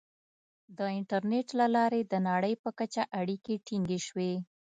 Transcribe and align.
•د 0.77 0.79
انټرنیټ 0.97 1.47
له 1.59 1.67
لارې 1.75 2.01
د 2.03 2.13
نړۍ 2.29 2.53
په 2.63 2.69
کچه 2.79 3.03
اړیکې 3.19 3.53
ټینګې 3.65 3.99
شوې. 4.07 4.33